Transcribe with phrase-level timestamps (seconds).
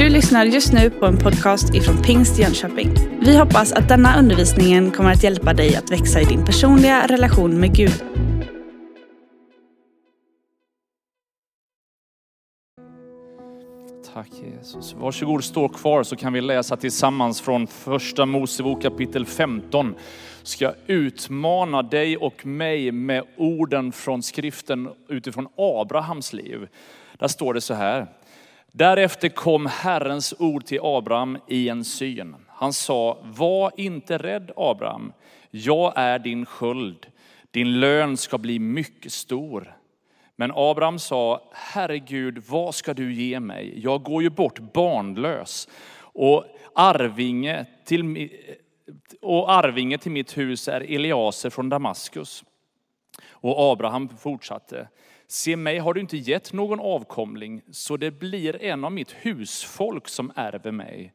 [0.00, 2.94] Du lyssnar just nu på en podcast ifrån Pingst Jönköping.
[3.22, 7.60] Vi hoppas att denna undervisning kommer att hjälpa dig att växa i din personliga relation
[7.60, 8.04] med Gud.
[14.14, 14.94] Tack Jesus.
[14.94, 19.94] Varsågod stå kvar så kan vi läsa tillsammans från första Mosebok kapitel 15.
[20.42, 26.68] Ska jag utmana dig och mig med orden från skriften utifrån Abrahams liv.
[27.18, 28.06] Där står det så här.
[28.72, 32.36] Därefter kom Herrens ord till Abraham i en syn.
[32.48, 35.12] Han sa, var inte rädd Abraham,
[35.50, 37.06] jag är din sköld,
[37.50, 39.76] din lön ska bli mycket stor.
[40.36, 43.80] Men Abraham sa, herregud, vad ska du ge mig?
[43.80, 45.68] Jag går ju bort barnlös
[46.00, 46.44] och
[46.74, 48.28] arvinge till,
[49.20, 52.44] och arvinge till mitt hus är Eliaser från Damaskus.
[53.30, 54.88] Och Abraham fortsatte,
[55.32, 60.08] se mig har du inte gett någon avkomling, så det blir en av mitt husfolk
[60.08, 61.14] som ärver mig.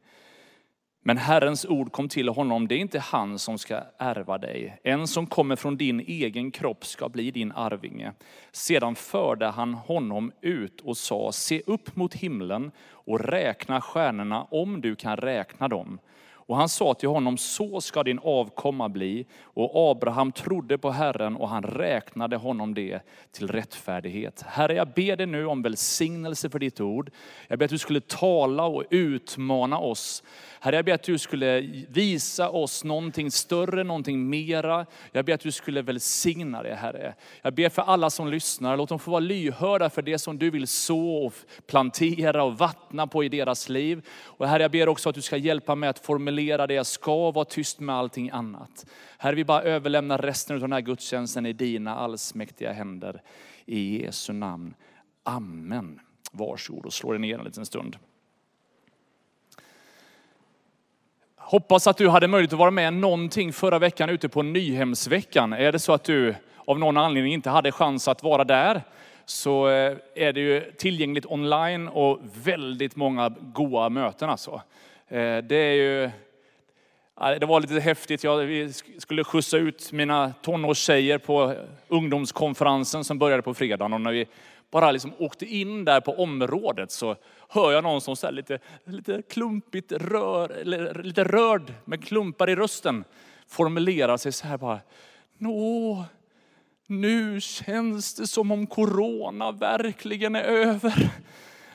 [1.06, 4.80] Men Herrens ord kom till honom, det är inte han som ska ärva dig.
[4.84, 8.12] En som kommer från din egen kropp ska bli din arvinge.
[8.52, 14.80] Sedan förde han honom ut och sa, se upp mot himlen och räkna stjärnorna om
[14.80, 15.98] du kan räkna dem.
[16.48, 19.26] Och han sa till honom, så ska din avkomma bli.
[19.42, 23.00] Och Abraham trodde på Herren och han räknade honom det
[23.32, 24.42] till rättfärdighet.
[24.46, 27.10] Herre, jag ber dig nu om välsignelse för ditt ord.
[27.48, 30.22] Jag ber att du skulle tala och utmana oss.
[30.60, 34.86] Herre, jag ber att du skulle visa oss någonting större, någonting mera.
[35.12, 37.14] Jag ber att du skulle välsigna det, Herre.
[37.42, 40.50] Jag ber för alla som lyssnar, låt dem få vara lyhörda för det som du
[40.50, 41.32] vill så och
[41.66, 44.06] plantera och vattna på i deras liv.
[44.24, 46.35] Och Herre, jag ber också att du ska hjälpa mig att formulera
[46.66, 48.86] det jag ska, vara tyst med allting annat.
[49.18, 53.22] Herre, vi bara överlämnar resten av den här gudstjänsten i dina allsmäktiga händer.
[53.66, 54.74] I Jesu namn.
[55.22, 56.00] Amen.
[56.32, 57.96] Varsågod och slå dig ner en liten stund.
[61.36, 65.52] Hoppas att du hade möjlighet att vara med någonting förra veckan ute på Nyhemsveckan.
[65.52, 68.82] Är det så att du av någon anledning inte hade chans att vara där
[69.24, 74.60] så eh, är det ju tillgängligt online och väldigt många goa möten alltså.
[75.08, 76.10] Eh, det är ju
[77.20, 78.24] det var lite häftigt.
[78.24, 81.54] Jag skulle skjutsa ut mina tonårstjejer på
[81.88, 83.92] ungdomskonferensen som började på fredagen.
[83.92, 84.26] Och när vi
[84.70, 87.16] bara liksom åkte in där på området så
[87.48, 92.56] hör jag någon som så lite, lite klumpigt rör, eller lite rörd med klumpar i
[92.56, 93.04] rösten
[93.48, 94.80] formulerar sig så här bara.
[95.38, 96.04] Nå,
[96.86, 101.10] nu känns det som om corona verkligen är över.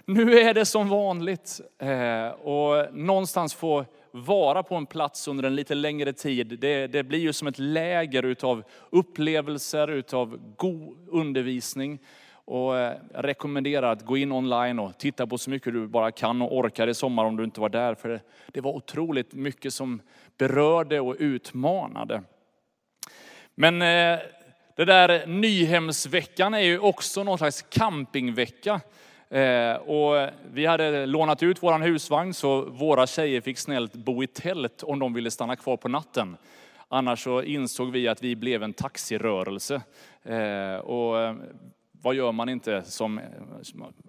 [0.05, 1.61] Nu är det som vanligt.
[1.79, 7.03] Eh, och någonstans få vara på en plats under en lite längre tid, det, det
[7.03, 11.99] blir ju som ett läger utav upplevelser, utav god undervisning.
[12.45, 16.11] Och eh, jag rekommenderar att gå in online och titta på så mycket du bara
[16.11, 17.95] kan och orkar i sommar om du inte var där.
[17.95, 20.01] För det, det var otroligt mycket som
[20.37, 22.23] berörde och utmanade.
[23.55, 24.19] Men eh,
[24.75, 28.81] det där Nyhemsveckan är ju också någon slags campingvecka.
[29.31, 34.27] Eh, och vi hade lånat ut vår husvagn så våra tjejer fick snällt bo i
[34.27, 36.37] tält om de ville stanna kvar på natten.
[36.87, 39.81] Annars så insåg vi att vi blev en taxirörelse.
[40.23, 41.35] Eh, och eh,
[41.91, 43.19] vad gör man inte som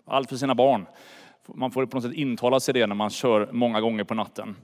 [0.06, 0.86] allt för sina barn?
[1.46, 4.56] Man får på något sätt intala sig det när man kör många gånger på natten.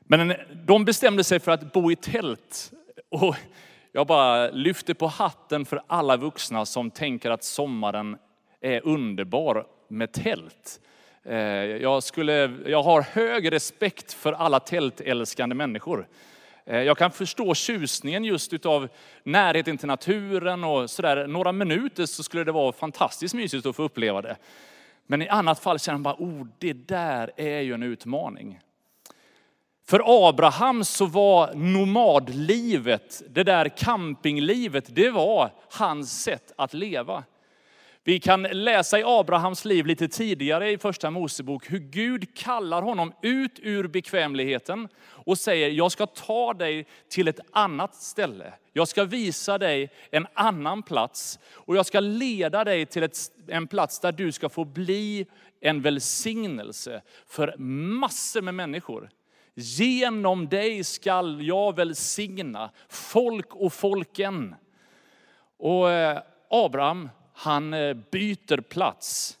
[0.00, 0.32] Men
[0.66, 2.72] de bestämde sig för att bo i tält.
[3.08, 3.36] Och
[3.92, 8.16] jag bara lyfter på hatten för alla vuxna som tänker att sommaren
[8.60, 10.80] är underbar med tält.
[11.24, 16.08] Eh, jag, skulle, jag har hög respekt för alla tältälskande människor.
[16.66, 18.88] Eh, jag kan förstå tjusningen just utav
[19.22, 21.26] närheten till naturen och sådär.
[21.26, 24.36] Några minuter så skulle det vara fantastiskt mysigt att få uppleva det.
[25.06, 28.60] Men i annat fall känner man bara, oh det där är ju en utmaning.
[29.88, 37.24] För Abraham så var nomadlivet, det där campinglivet, det var hans sätt att leva.
[38.08, 43.12] Vi kan läsa i Abrahams liv lite tidigare i första Mosebok hur Gud kallar honom
[43.22, 48.52] ut ur bekvämligheten och säger, jag ska ta dig till ett annat ställe.
[48.72, 53.18] Jag ska visa dig en annan plats och jag ska leda dig till ett,
[53.48, 55.26] en plats där du ska få bli
[55.60, 57.54] en välsignelse för
[57.98, 59.10] massor med människor.
[59.54, 64.54] Genom dig skall jag välsigna folk och folken.
[65.58, 69.38] Och eh, Abraham han eh, byter plats.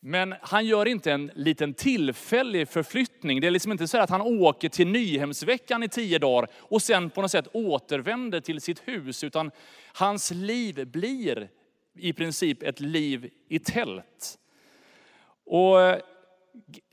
[0.00, 3.40] Men han gör inte en liten tillfällig förflyttning.
[3.40, 7.10] Det är liksom inte så att han åker till Nyhemsveckan i tio dagar och sen
[7.10, 9.24] på något sätt återvänder till sitt hus.
[9.24, 9.50] Utan
[9.92, 11.48] hans liv blir
[11.98, 14.38] i princip ett liv i tält.
[15.46, 15.98] Och eh,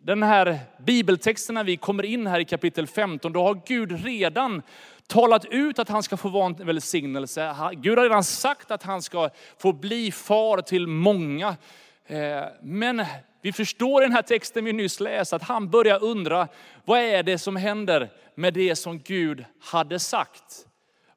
[0.01, 4.61] den här bibeltexten när vi kommer in här i kapitel 15, då har Gud redan
[5.07, 7.55] talat ut att han ska få vara en välsignelse.
[7.73, 11.55] Gud har redan sagt att han ska få bli far till många.
[12.07, 13.05] Eh, men
[13.41, 16.47] vi förstår i den här texten vi nyss läste att han börjar undra,
[16.85, 20.67] vad är det som händer med det som Gud hade sagt?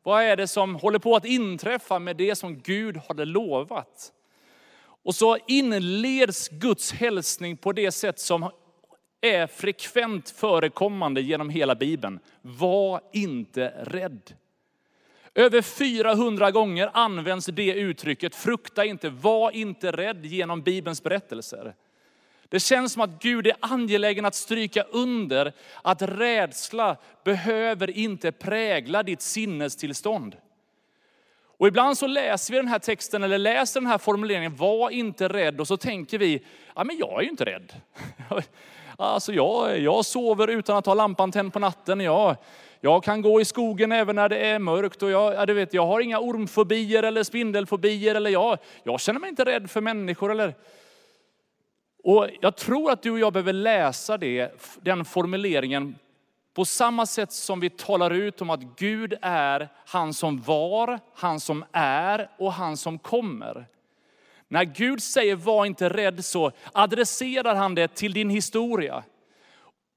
[0.02, 4.12] Vad är det som håller på att inträffa med det som Gud hade lovat?
[5.02, 8.50] Och så inleds Guds hälsning på det sätt som
[9.20, 12.20] är frekvent förekommande genom hela Bibeln.
[12.42, 14.34] Var inte rädd.
[15.34, 21.74] Över 400 gånger används det uttrycket, frukta inte, var inte rädd genom Bibelns berättelser.
[22.48, 29.02] Det känns som att Gud är angelägen att stryka under att rädsla behöver inte prägla
[29.02, 30.36] ditt sinnestillstånd.
[31.60, 35.28] Och ibland så läser vi den här texten eller läser den här formuleringen, var inte
[35.28, 36.42] rädd, och så tänker vi,
[36.74, 37.72] ja men jag är ju inte rädd.
[38.96, 42.00] Alltså jag, jag sover utan att ha lampan tänd på natten.
[42.00, 42.36] Jag,
[42.80, 45.86] jag kan gå i skogen även när det är mörkt och jag, du vet, jag
[45.86, 48.14] har inga ormfobier eller spindelfobier.
[48.14, 50.30] Eller jag, jag känner mig inte rädd för människor.
[50.30, 50.54] Eller,
[52.04, 55.94] och jag tror att du och jag behöver läsa det, den formuleringen
[56.54, 61.40] på samma sätt som vi talar ut om att Gud är han som var, han
[61.40, 63.66] som är och han som kommer.
[64.48, 69.04] När Gud säger var inte rädd så adresserar han det till din historia.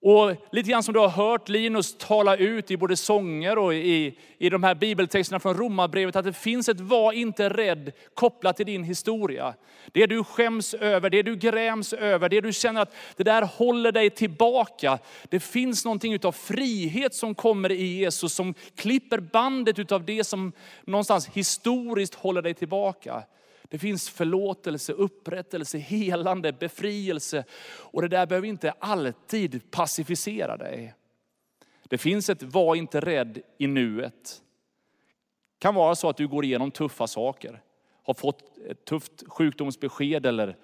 [0.06, 4.18] Och lite grann som du har hört Linus tala ut i både sånger och i,
[4.38, 8.66] i de här bibeltexterna från Romarbrevet, att det finns ett var inte rädd kopplat till
[8.66, 9.54] din historia.
[9.92, 13.92] Det du skäms över, det du gräms över, det du känner att det där håller
[13.92, 15.00] dig tillbaka.
[15.30, 20.52] Det finns någonting utav frihet som kommer i Jesus, som klipper bandet utav det som
[20.86, 23.24] någonstans historiskt håller dig tillbaka.
[23.70, 27.44] Det finns förlåtelse, upprättelse, helande, befrielse.
[27.80, 30.94] Och det där behöver inte alltid pacificera dig.
[31.84, 34.42] Det finns ett var inte rädd i nuet.
[35.60, 37.62] Det kan vara så att du går igenom tuffa saker.
[38.04, 40.58] Har fått ett tufft sjukdomsbesked eller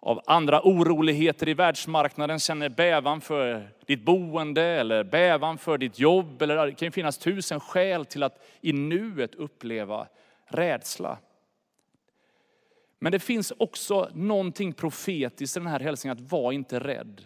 [0.00, 6.42] av andra oroligheter i världsmarknaden känner bävan för ditt boende eller bävan för ditt jobb.
[6.42, 10.06] Eller det kan finnas tusen skäl till att i nuet uppleva
[10.46, 11.18] rädsla.
[13.02, 17.24] Men det finns också någonting profetiskt i den här hälsningen, att var inte rädd.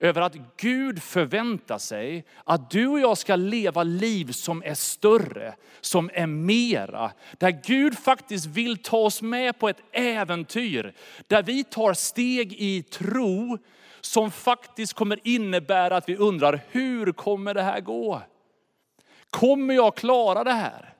[0.00, 5.54] Över att Gud förväntar sig att du och jag ska leva liv som är större,
[5.80, 7.12] som är mera.
[7.38, 10.94] Där Gud faktiskt vill ta oss med på ett äventyr.
[11.26, 13.58] Där vi tar steg i tro
[14.00, 18.22] som faktiskt kommer innebära att vi undrar, hur kommer det här gå?
[19.30, 20.94] Kommer jag klara det här?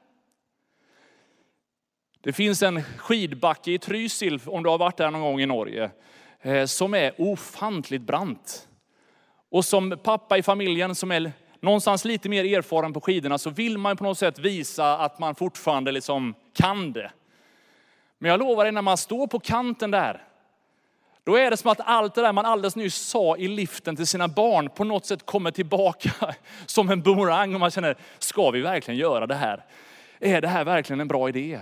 [2.21, 5.91] Det finns en skidbacke i Trysil, om du har varit där någon gång i Norge,
[6.43, 8.69] eh, som är ofantligt brant.
[9.51, 13.79] Och som pappa i familjen som är någonstans lite mer erfaren på skidorna så vill
[13.79, 17.11] man på något sätt visa att man fortfarande liksom kan det.
[18.19, 20.25] Men jag lovar dig, när man står på kanten där,
[21.25, 24.07] då är det som att allt det där man alldeles nyss sa i liften till
[24.07, 26.11] sina barn på något sätt kommer tillbaka
[26.67, 27.55] som en boomerang.
[27.55, 29.65] Och man känner, ska vi verkligen göra det här?
[30.21, 31.61] Är det här verkligen en bra idé?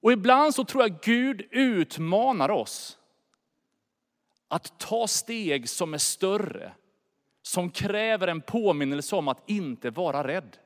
[0.00, 2.98] Och ibland så tror jag Gud utmanar oss
[4.48, 6.72] att ta steg som är större,
[7.42, 10.56] som kräver en påminnelse om att inte vara rädd.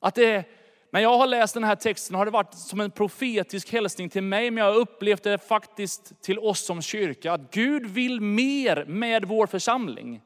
[0.00, 0.44] Att det,
[0.90, 4.22] när jag har läst den här texten har det varit som en profetisk hälsning till
[4.22, 8.84] mig, men jag har upplevt det faktiskt till oss som kyrka, att Gud vill mer
[8.84, 10.22] med vår församling.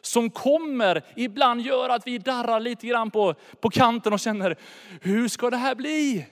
[0.00, 4.56] Som kommer ibland göra att vi darrar lite grann på, på kanten och känner,
[5.00, 6.26] hur ska det här bli?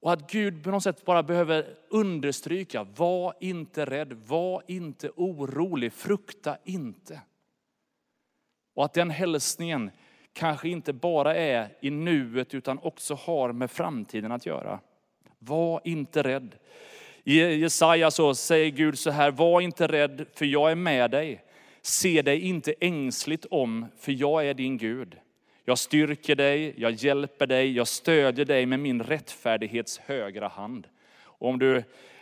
[0.00, 5.92] Och att Gud på något sätt bara behöver understryka, var inte rädd, var inte orolig,
[5.92, 7.20] frukta inte.
[8.74, 9.90] Och att den hälsningen
[10.32, 14.80] kanske inte bara är i nuet utan också har med framtiden att göra.
[15.38, 16.54] Var inte rädd.
[17.24, 21.44] I Jesaja så säger Gud så här, var inte rädd för jag är med dig.
[21.82, 25.16] Se dig inte ängsligt om för jag är din Gud.
[25.68, 30.86] Jag styrker dig, jag hjälper dig, jag stödjer dig med min rättfärdighets högra hand.
[31.22, 31.76] Och om du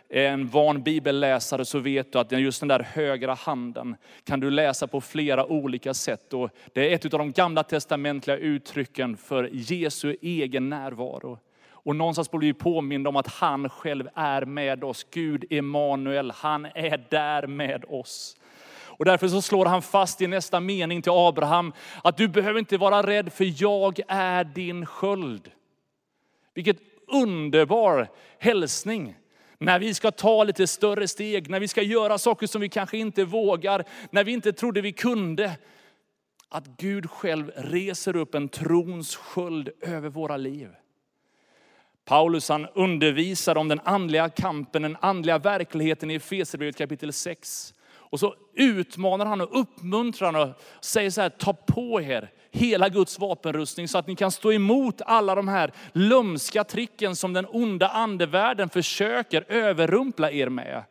[0.09, 4.51] är en van bibelläsare så vet du att just den där högra handen kan du
[4.51, 6.33] läsa på flera olika sätt.
[6.33, 11.39] Och det är ett av de gamla testamentliga uttrycken för Jesu egen närvaro.
[11.71, 15.07] Och någonstans blir vi påminna om att han själv är med oss.
[15.11, 18.36] Gud Emanuel, han är där med oss.
[18.99, 21.73] Och därför så slår han fast i nästa mening till Abraham
[22.05, 25.51] att du behöver inte vara rädd för jag är din sköld.
[26.55, 29.17] Vilket underbar hälsning.
[29.59, 32.99] När vi ska ta lite större steg, när vi ska göra saker som vi kanske
[32.99, 35.53] inte vågar, när vi inte trodde vi kunde.
[36.49, 40.69] Att Gud själv reser upp en trons sköld över våra liv.
[42.05, 47.75] Paulus han undervisar om den andliga kampen, den andliga verkligheten i Efesierbrevet kapitel 6.
[48.11, 50.49] Och så utmanar han och uppmuntrar och
[50.81, 55.03] säger så här, ta på er hela Guds vapenrustning så att ni kan stå emot
[55.07, 60.85] alla de här lömska tricken som den onda andevärlden försöker överrumpla er med.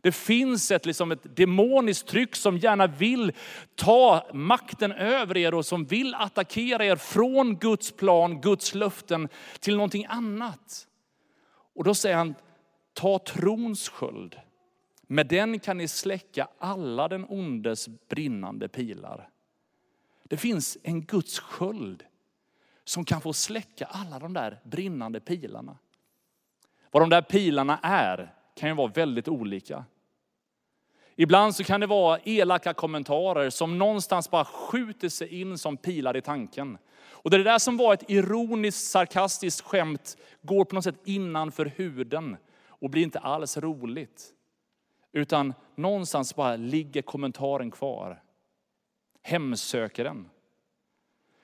[0.00, 3.32] Det finns ett, liksom ett demoniskt tryck som gärna vill
[3.74, 9.28] ta makten över er och som vill attackera er från Guds plan, Guds löften
[9.60, 10.86] till någonting annat.
[11.74, 12.34] Och då säger han,
[12.94, 14.36] ta trons sköld.
[15.10, 19.30] Med den kan ni släcka alla den ondes brinnande pilar.
[20.24, 22.04] Det finns en Guds sköld
[22.84, 25.78] som kan få släcka alla de där brinnande pilarna.
[26.90, 29.84] Vad de där pilarna är kan ju vara väldigt olika.
[31.16, 36.16] Ibland så kan det vara elaka kommentarer som någonstans bara skjuter sig in som pilar
[36.16, 36.78] i tanken.
[36.98, 42.36] Och det där som var ett ironiskt sarkastiskt skämt går på något sätt innanför huden
[42.68, 44.34] och blir inte alls roligt.
[45.12, 48.22] Utan någonstans bara ligger kommentaren kvar.
[49.22, 50.28] Hemsöker den.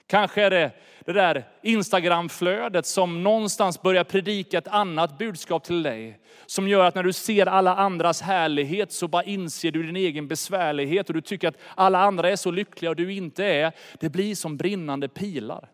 [0.07, 0.73] Kanske är det
[1.05, 6.21] det där Instagramflödet som någonstans börjar predika ett annat budskap till dig.
[6.47, 10.29] Som gör att när du ser alla andras härlighet så bara inser du din egen
[10.29, 13.73] besvärlighet och du tycker att alla andra är så lyckliga och du inte är.
[14.01, 15.71] Det blir som brinnande pilar.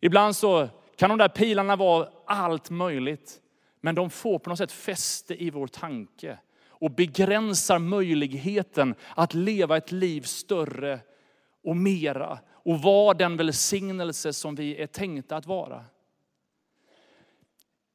[0.00, 3.41] Ibland så kan de där pilarna vara allt möjligt.
[3.84, 9.76] Men de får på något sätt fäste i vår tanke och begränsar möjligheten att leva
[9.76, 11.00] ett liv större
[11.64, 15.84] och mera och vara den välsignelse som vi är tänkta att vara.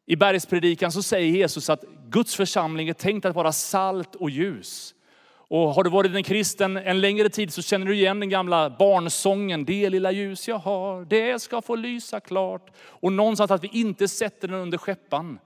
[0.06, 4.94] I bergspredikan så säger Jesus att Guds församling är tänkt att vara salt och ljus.
[5.50, 8.70] Och har du varit en kristen en längre tid så känner du igen den gamla
[8.70, 9.66] barnsången.
[9.66, 12.72] Det lilla ljus jag har, det ska få lysa klart.
[12.80, 15.40] Och någonstans att vi inte sätter den under skeppan.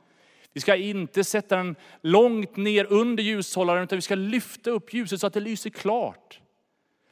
[0.53, 5.19] Vi ska inte sätta den långt ner under ljushållaren utan vi ska lyfta upp ljuset
[5.21, 6.39] så att det lyser klart.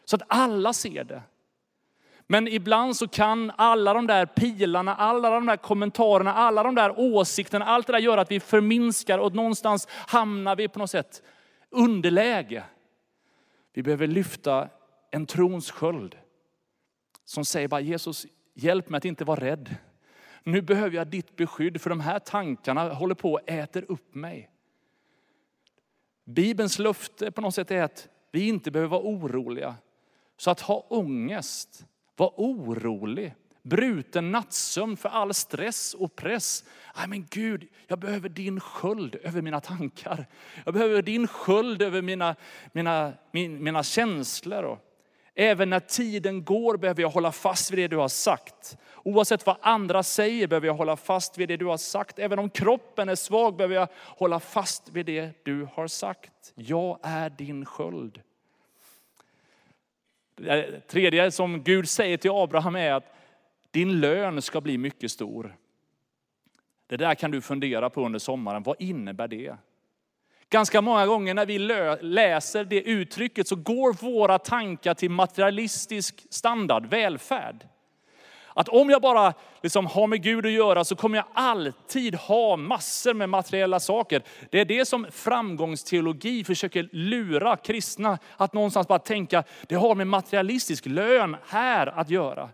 [0.05, 1.21] Så att alla ser det.
[2.27, 6.99] Men ibland så kan alla de där pilarna, alla de där kommentarerna, alla de där
[6.99, 11.23] åsikterna, allt det där gör att vi förminskar och någonstans hamnar vi på något sätt
[11.69, 12.63] underläge.
[13.73, 14.69] Vi behöver lyfta
[15.11, 16.17] en trons sköld
[17.25, 19.75] som säger bara Jesus, hjälp mig att inte vara rädd.
[20.43, 24.49] Nu behöver jag ditt beskydd för de här tankarna håller på och äter upp mig.
[26.25, 29.75] Bibelns löfte på något sätt är att vi inte behöver vara oroliga.
[30.37, 36.63] Så att ha ångest, vara orolig, bruten nattsömn för all stress och press.
[36.97, 40.25] Nej men Gud, jag behöver din sköld över mina tankar.
[40.65, 42.35] Jag behöver din sköld över mina,
[42.71, 44.79] mina, min, mina känslor.
[45.35, 48.77] Även när tiden går behöver jag hålla fast vid det du har sagt.
[49.03, 52.19] Oavsett vad andra säger behöver jag hålla fast vid det du har sagt.
[52.19, 56.53] Även om kroppen är svag behöver jag hålla fast vid det du har sagt.
[56.55, 58.21] Jag är din sköld.
[60.35, 63.13] Det tredje som Gud säger till Abraham är att
[63.71, 65.55] din lön ska bli mycket stor.
[66.87, 68.63] Det där kan du fundera på under sommaren.
[68.63, 69.55] Vad innebär det?
[70.51, 71.59] Ganska många gånger när vi
[72.01, 77.67] läser det uttrycket så går våra tankar till materialistisk standard, välfärd.
[78.53, 82.57] Att om jag bara liksom har med Gud att göra så kommer jag alltid ha
[82.57, 84.23] massor med materiella saker.
[84.49, 90.07] Det är det som framgångsteologi försöker lura kristna att någonstans bara tänka, det har med
[90.07, 92.49] materialistisk lön här att göra.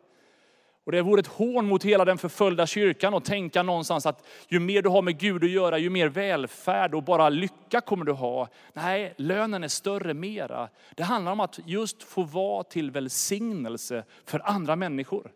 [0.85, 4.59] Och det vore ett hån mot hela den förföljda kyrkan att tänka någonstans att ju
[4.59, 8.11] mer du har med Gud att göra, ju mer välfärd och bara lycka kommer du
[8.11, 8.47] ha.
[8.73, 10.69] Nej, lönen är större mera.
[10.95, 15.31] Det handlar om att just få vara till välsignelse för andra människor.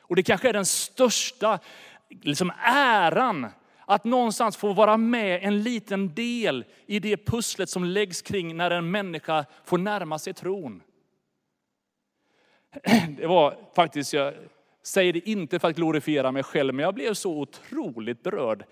[0.00, 1.58] Och det kanske är den största
[2.22, 3.46] liksom, äran
[3.86, 8.70] att någonstans få vara med en liten del i det pusslet som läggs kring när
[8.70, 10.82] en människa får närma sig tron.
[13.18, 14.34] Det var faktiskt, jag
[14.82, 18.64] säger det inte för att glorifiera mig själv, men jag blev så otroligt berörd.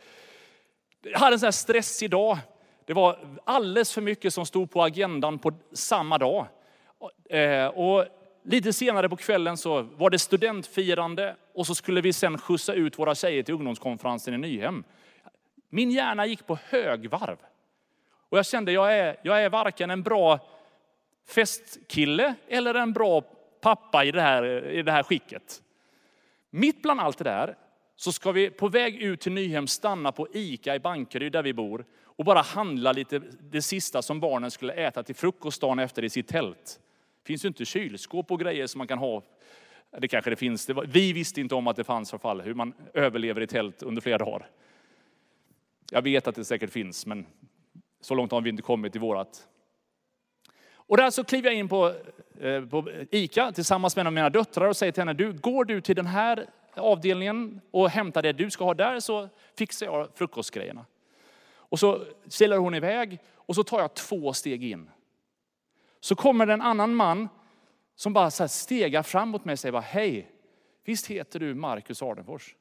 [1.02, 2.38] Jag hade en sån här stressig dag.
[2.84, 6.46] Det var alldeles för mycket som stod på agendan på samma dag.
[7.30, 8.06] Eh, och
[8.42, 12.98] lite senare på kvällen så var det studentfirande och så skulle vi sen skjutsa ut
[12.98, 14.84] våra tjejer till ungdomskonferensen i Nyhem.
[15.70, 17.36] Min hjärna gick på högvarv.
[18.28, 20.38] Och jag kände, jag är, jag är varken en bra
[21.26, 23.22] festkille eller en bra
[23.64, 25.62] pappa i det här, i det här skicket.
[26.50, 27.56] Mitt bland allt det där
[27.96, 31.52] så ska vi på väg ut till Nyhem stanna på ICA i Bankeryd där vi
[31.52, 36.04] bor och bara handla lite det sista som barnen skulle äta till frukost dagen efter
[36.04, 36.80] i sitt tält.
[37.22, 39.22] Det finns ju inte kylskåp och grejer som man kan ha.
[39.98, 40.66] Det kanske det finns.
[40.66, 43.40] Det var, vi visste inte om att det fanns i alla fall, hur man överlever
[43.40, 44.50] i tält under flera dagar.
[45.90, 47.26] Jag vet att det säkert finns, men
[48.00, 49.48] så långt har vi inte kommit i vårat.
[50.86, 51.94] Och där så kliver jag in på,
[52.40, 55.64] Eh, på ICA tillsammans med en av mina döttrar och säger till henne, du, går
[55.64, 60.08] du till den här avdelningen och hämtar det du ska ha där så fixar jag
[60.14, 60.86] frukostgrejerna.
[61.46, 64.90] Och så ställer hon iväg och så tar jag två steg in.
[66.00, 67.28] Så kommer det en annan man
[67.94, 70.30] som bara så stegar fram mot mig och säger, bara, hej,
[70.84, 72.56] visst heter du Marcus Ardenfors?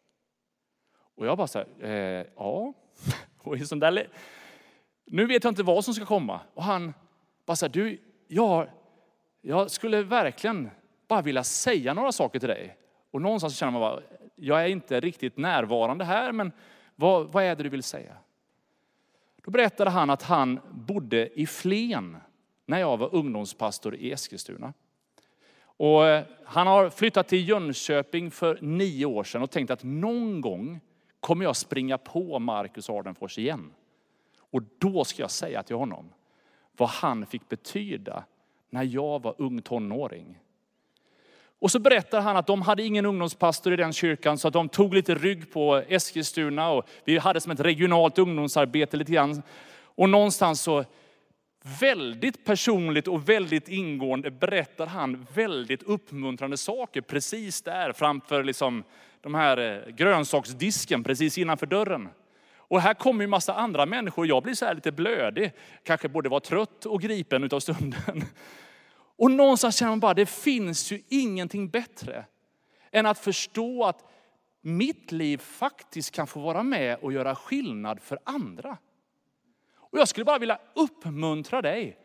[1.15, 2.73] Och jag bara så här, eh, ja.
[3.43, 4.09] Och sån där,
[5.05, 6.39] nu vet jag inte vad som ska komma.
[6.53, 6.93] Och han
[7.45, 8.69] bara så här, du, jag har
[9.45, 10.69] jag skulle verkligen
[11.07, 12.77] bara vilja säga några saker till dig.
[13.11, 14.01] Och någonstans känner man bara,
[14.35, 16.51] jag är inte riktigt närvarande här, men
[16.95, 18.17] vad, vad är det du vill säga?
[19.43, 22.17] Då berättade han att han bodde i Flen
[22.65, 24.73] när jag var ungdomspastor i Eskilstuna.
[25.63, 30.41] Och eh, han har flyttat till Jönköping för nio år sedan och tänkt att någon
[30.41, 30.79] gång
[31.19, 33.73] kommer jag springa på Marcus Ardenfors igen.
[34.39, 36.13] Och då ska jag säga till honom
[36.77, 38.23] vad han fick betyda
[38.73, 40.39] när jag var ung tonåring.
[41.59, 44.69] Och så berättar han att de hade ingen ungdomspastor i den kyrkan så att de
[44.69, 49.41] tog lite rygg på Eskilstuna och vi hade som ett regionalt ungdomsarbete lite grann.
[49.95, 50.85] Och någonstans så
[51.79, 58.83] väldigt personligt och väldigt ingående berättar han väldigt uppmuntrande saker precis där framför liksom
[59.21, 62.09] de här eh, grönsaksdisken precis innanför dörren.
[62.55, 64.27] Och här kommer ju massa andra människor.
[64.27, 65.51] Jag blir så här lite blödig.
[65.83, 68.23] Kanske både var trött och gripen utav stunden.
[69.17, 72.25] Och någonstans känner man bara, det finns ju ingenting bättre
[72.91, 74.05] än att förstå att
[74.61, 78.77] mitt liv faktiskt kan få vara med och göra skillnad för andra.
[79.75, 81.97] Och jag skulle bara vilja uppmuntra dig.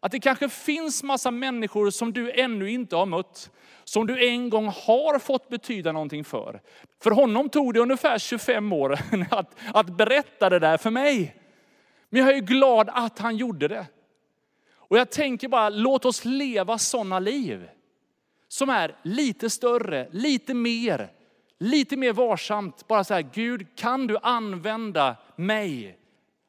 [0.00, 3.50] Att det kanske finns massa människor som du ännu inte har mött,
[3.84, 6.60] som du en gång har fått betyda någonting för.
[7.02, 8.98] För honom tog det ungefär 25 år
[9.30, 11.36] att, att berätta det där för mig.
[12.08, 13.86] Men jag är glad att han gjorde det.
[14.88, 17.68] Och jag tänker bara, låt oss leva sådana liv.
[18.48, 21.12] Som är lite större, lite mer,
[21.58, 22.88] lite mer varsamt.
[22.88, 25.98] Bara så här, Gud kan du använda mig?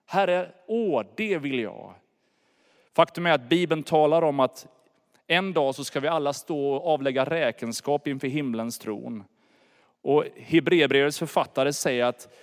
[0.06, 1.94] Herre, åh, det vill jag.
[2.96, 4.68] Faktum är att Bibeln talar om att
[5.28, 9.24] en dag så ska vi alla stå och avlägga räkenskap inför himlens tron.
[10.02, 12.36] Och Hebreerbrevets författare säger att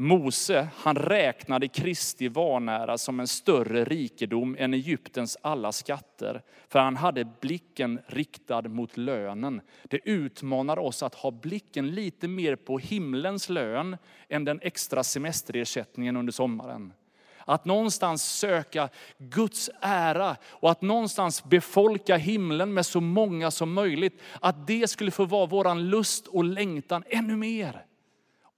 [0.00, 6.42] Mose, han räknade Kristi vanära som en större rikedom än Egyptens alla skatter.
[6.68, 9.60] För han hade blicken riktad mot lönen.
[9.84, 13.96] Det utmanar oss att ha blicken lite mer på himlens lön
[14.28, 16.92] än den extra semesterersättningen under sommaren.
[17.38, 24.20] Att någonstans söka Guds ära och att någonstans befolka himlen med så många som möjligt.
[24.40, 27.84] Att det skulle få vara vår lust och längtan ännu mer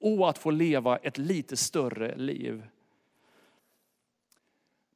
[0.01, 2.63] och att få leva ett lite större liv.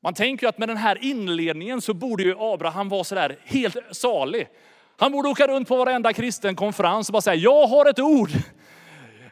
[0.00, 4.48] Man tänker att med den här inledningen så borde ju Abraham vara sådär helt salig.
[4.96, 8.30] Han borde åka runt på varenda kristen konferens och bara säga, jag har ett ord.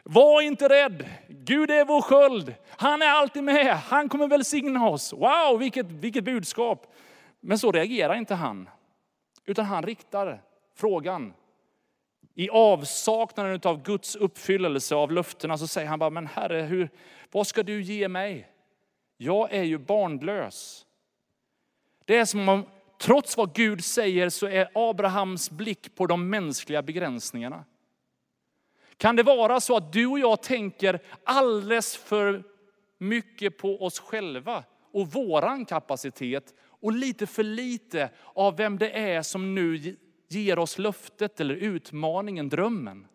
[0.03, 1.09] Var inte rädd.
[1.27, 2.55] Gud är vår sköld.
[2.69, 3.77] Han är alltid med.
[3.77, 5.13] Han kommer välsigna oss.
[5.13, 6.93] Wow, vilket, vilket budskap.
[7.39, 8.69] Men så reagerar inte han.
[9.45, 10.41] Utan han riktar
[10.75, 11.33] frågan
[12.35, 16.89] i avsaknaden av Guds uppfyllelse av löftena så säger han bara, men Herre, hur,
[17.31, 18.47] vad ska du ge mig?
[19.17, 20.85] Jag är ju barnlös.
[22.05, 22.65] Det är som om,
[23.01, 27.65] trots vad Gud säger, så är Abrahams blick på de mänskliga begränsningarna.
[28.97, 32.43] Kan det vara så att du och jag tänker alldeles för
[32.97, 39.21] mycket på oss själva och våran kapacitet och lite för lite av vem det är
[39.21, 39.97] som nu
[40.33, 43.07] ger oss löftet eller utmaningen, drömmen?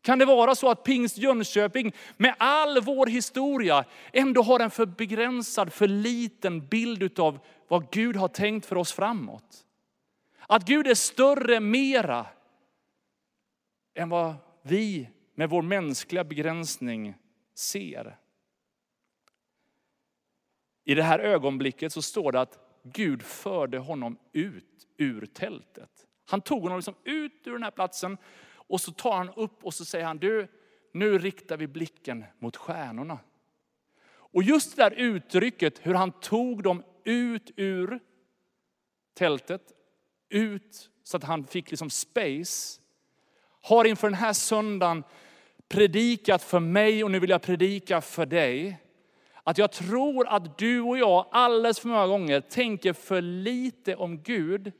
[0.00, 4.86] Kan det vara så att Pingst Jönköping med all vår historia ändå har en för
[4.86, 9.64] begränsad, för liten bild av vad Gud har tänkt för oss framåt?
[10.40, 12.26] Att Gud är större, mera
[13.94, 17.14] än vad vi med vår mänskliga begränsning
[17.54, 18.18] ser.
[20.84, 25.90] I det här ögonblicket så står det att Gud förde honom ut ur tältet.
[26.26, 28.16] Han tog honom liksom ut ur den här platsen
[28.50, 30.48] och så tar han upp och så säger han, du,
[30.92, 33.18] nu riktar vi blicken mot stjärnorna.
[34.10, 38.00] Och just det där uttrycket, hur han tog dem ut ur
[39.14, 39.62] tältet,
[40.28, 42.80] ut så att han fick liksom space,
[43.60, 45.04] har inför den här söndagen
[45.68, 48.78] predikat för mig och nu vill jag predika för dig.
[49.48, 54.22] Att jag tror att du och jag alldeles för många gånger tänker för lite om
[54.22, 54.72] Gud.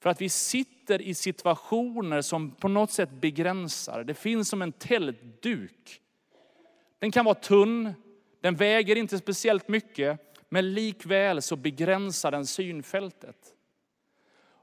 [0.00, 4.04] För att vi sitter i situationer som på något sätt begränsar.
[4.04, 6.00] Det finns som en tältduk.
[6.98, 7.94] Den kan vara tunn,
[8.40, 13.54] den väger inte speciellt mycket, men likväl så begränsar den synfältet.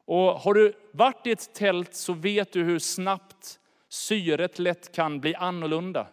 [0.05, 5.19] Och har du varit i ett tält så vet du hur snabbt syret lätt kan
[5.19, 6.07] bli annorlunda.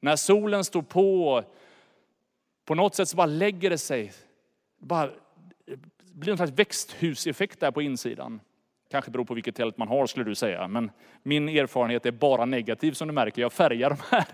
[0.00, 1.42] När solen står på,
[2.64, 4.12] på något sätt så bara lägger det sig.
[4.78, 5.10] Bara,
[5.66, 5.78] det
[6.12, 8.40] blir en slags växthuseffekt där på insidan.
[8.90, 10.68] Kanske beror på vilket tält man har skulle du säga.
[10.68, 10.90] Men
[11.22, 13.42] min erfarenhet är bara negativ som du märker.
[13.42, 14.26] Jag färgar de här.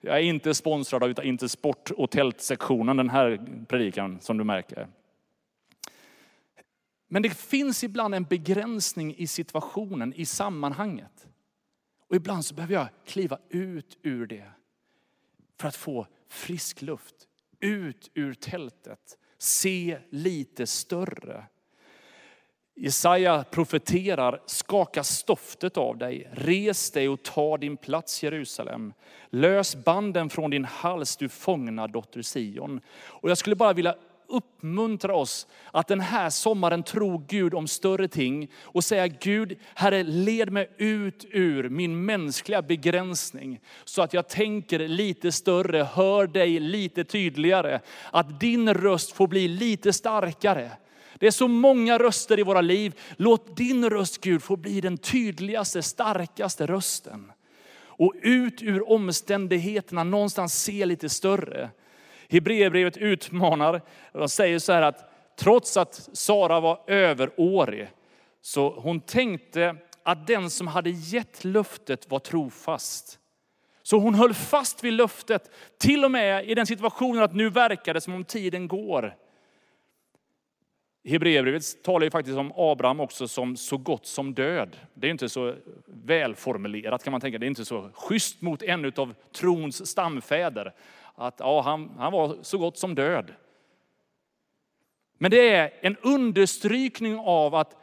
[0.00, 4.88] Jag är inte sponsrad av inte sport och tältsektionen den här predikan som du märker.
[7.08, 11.26] Men det finns ibland en begränsning i situationen, i sammanhanget.
[12.08, 14.50] Och ibland så behöver jag kliva ut ur det
[15.60, 17.28] för att få frisk luft.
[17.62, 21.44] Ut ur tältet, se lite större.
[22.74, 28.92] Jesaja profeterar, skaka stoftet av dig, res dig och ta din plats Jerusalem.
[29.30, 32.80] Lös banden från din hals du fångna dotter Sion.
[32.94, 33.94] Och jag skulle bara vilja
[34.32, 40.02] uppmuntra oss att den här sommaren tro Gud om större ting och säga Gud, Herre
[40.02, 46.60] led mig ut ur min mänskliga begränsning så att jag tänker lite större, hör dig
[46.60, 47.80] lite tydligare.
[48.10, 50.70] Att din röst får bli lite starkare.
[51.18, 52.94] Det är så många röster i våra liv.
[53.16, 57.32] Låt din röst Gud få bli den tydligaste, starkaste rösten.
[57.74, 61.70] Och ut ur omständigheterna någonstans se lite större.
[62.32, 67.88] Hebreerbrevet utmanar, de säger så här att trots att Sara var överårig,
[68.40, 73.18] så hon tänkte att den som hade gett löftet var trofast.
[73.82, 77.94] Så hon höll fast vid löftet, till och med i den situationen att nu verkar
[77.94, 79.16] det som om tiden går.
[81.04, 84.76] Hebreerbrevet talar ju faktiskt om Abraham också som så gott som död.
[84.94, 85.54] Det är inte så
[85.86, 87.38] välformulerat kan man tänka.
[87.38, 90.72] Det är inte så schysst mot en av trons stamfäder
[91.14, 93.34] att ja, han, han var så gott som död.
[95.18, 97.76] Men det är en understrykning av att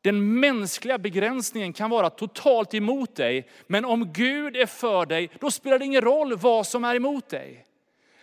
[0.00, 3.48] den mänskliga begränsningen kan vara totalt emot dig.
[3.66, 7.28] Men om Gud är för dig, då spelar det ingen roll vad som är emot
[7.28, 7.66] dig.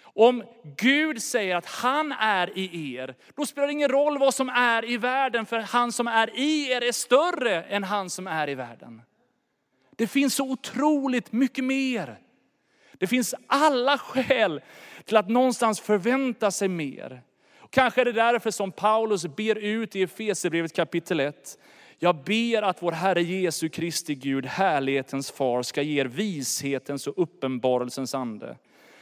[0.01, 0.43] Om
[0.77, 4.89] Gud säger att han är i er, då spelar det ingen roll vad som är
[4.89, 8.55] i världen, för han som är i er är större än han som är i
[8.55, 9.01] världen.
[9.95, 12.19] Det finns så otroligt mycket mer.
[12.99, 14.61] Det finns alla skäl
[15.05, 17.21] till att någonstans förvänta sig mer.
[17.69, 21.57] Kanske är det därför som Paulus ber ut i Efesierbrevet kapitel 1.
[21.97, 27.13] Jag ber att vår Herre Jesu Kristi Gud, härlighetens far, ska ge er vishetens och
[27.23, 28.57] uppenbarelsens ande.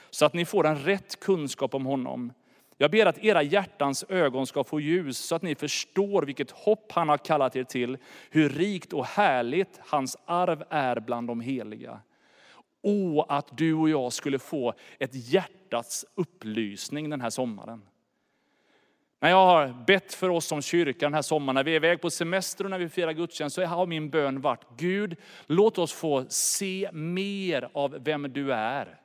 [0.10, 2.34] Så att ni får en rätt kunskap om honom.
[2.78, 6.92] Jag ber att era hjärtans ögon ska få ljus så att ni förstår vilket hopp
[6.92, 7.98] han har kallat er till,
[8.30, 12.00] hur rikt och härligt hans arv är bland de heliga.
[12.82, 17.82] Åh, att du och jag skulle få ett hjärtats upplysning den här sommaren.
[19.20, 22.02] När jag har bett för oss som kyrka den här sommaren, när vi är iväg
[22.02, 25.94] på semester och när vi firar gudstjänst, så har min bön varit, Gud, låt oss
[25.94, 29.02] få se mer av vem du är.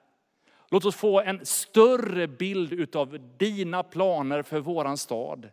[0.71, 5.49] Låt oss få en större bild av dina planer för våran stad.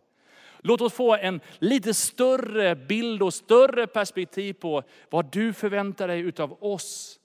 [0.58, 6.32] Låt oss få en lite större bild och större perspektiv på vad du förväntar dig
[6.38, 7.19] av oss.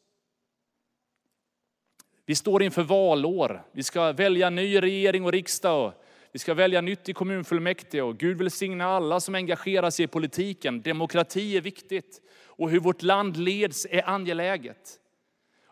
[2.26, 3.64] Vi står inför valår.
[3.72, 5.94] Vi ska välja ny regering och riksdag.
[6.32, 10.08] Vi ska välja nytt i kommunfullmäktige och Gud vill signa alla som engagerar sig i
[10.08, 10.82] politiken.
[10.82, 15.00] Demokrati är viktigt och hur vårt land leds är angeläget.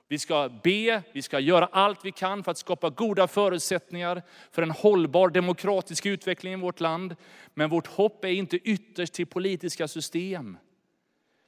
[0.07, 4.61] Vi ska be, vi ska göra allt vi kan för att skapa goda förutsättningar för
[4.61, 7.15] en hållbar demokratisk utveckling i vårt land.
[7.53, 10.57] Men vårt hopp är inte ytterst till politiska system.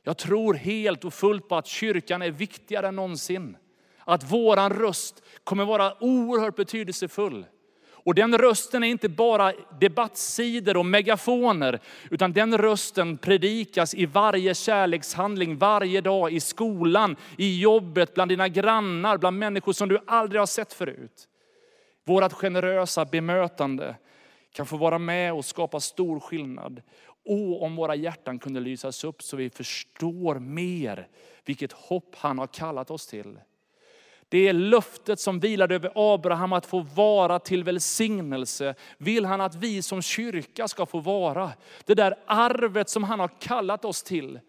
[0.04, 3.58] Jag tror helt och fullt på att kyrkan är viktigare än någonsin.
[4.06, 7.46] Att våran röst kommer vara oerhört betydelsefull.
[8.06, 11.80] Och den rösten är inte bara debattsidor och megafoner,
[12.12, 18.48] utan den rösten predikas i varje kärlekshandling, varje dag, i skolan, i jobbet, bland dina
[18.48, 21.28] grannar, bland människor som du aldrig har sett förut.
[22.04, 23.96] Vårat generösa bemötande
[24.54, 26.82] kan få vara med och skapa stor skillnad.
[27.26, 31.08] Och om våra hjärtan kunde lysas upp så vi förstår mer
[31.46, 33.40] vilket hopp han har kallat oss till.
[34.30, 38.76] Det är löftet som vilade över Abraham att få vara till välsignelse.
[38.98, 41.52] Vill han att vi som kyrka ska få vara.
[41.86, 44.40] Det där arvet som han har kallat oss till.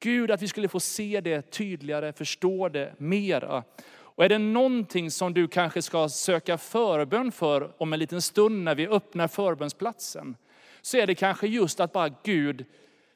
[0.00, 3.64] Gud, att vi skulle få se det tydligare, förstå det mera.
[3.86, 8.64] Och är det någonting som du kanske ska söka förbön för om en liten stund
[8.64, 10.36] när vi öppnar förbönsplatsen,
[10.82, 12.64] så är det kanske just att bara Gud,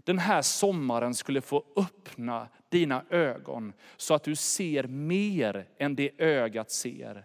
[0.08, 6.10] den här sommaren skulle få öppna dina ögon så att du ser mer än det
[6.18, 7.24] ögat ser.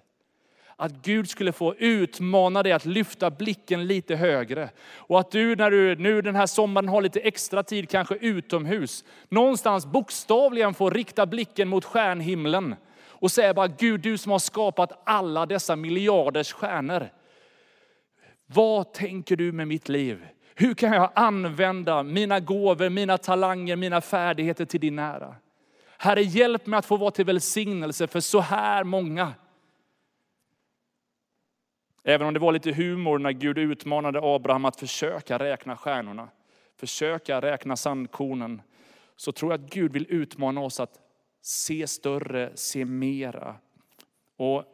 [0.75, 4.69] Att Gud skulle få utmana dig att lyfta blicken lite högre.
[4.95, 9.03] Och att du när du nu den här sommaren har lite extra tid, kanske utomhus,
[9.29, 12.75] någonstans bokstavligen får rikta blicken mot stjärnhimlen.
[13.07, 17.09] Och säga bara, Gud du som har skapat alla dessa miljarders stjärnor.
[18.45, 20.25] Vad tänker du med mitt liv?
[20.55, 25.35] Hur kan jag använda mina gåvor, mina talanger, mina färdigheter till din ära?
[25.97, 29.33] Herre, hjälp mig att få vara till välsignelse för så här många.
[32.03, 36.29] Även om det var lite humor när Gud utmanade Abraham att försöka räkna stjärnorna,
[36.79, 38.61] försöka räkna sandkornen,
[39.15, 40.99] så tror jag att Gud vill utmana oss att
[41.41, 43.55] se större, se mera.
[44.37, 44.65] Och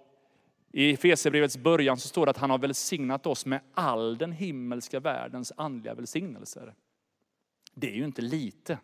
[0.71, 4.99] i Efesierbrevets början så står det att han har välsignat oss med all den himmelska
[4.99, 6.73] världens andliga välsignelser.
[7.73, 8.77] Det är ju inte lite.